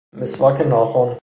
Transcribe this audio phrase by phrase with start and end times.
[0.17, 1.17] مسواک ناخن